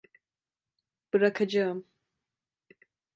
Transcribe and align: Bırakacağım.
Bırakacağım. 1.13 1.85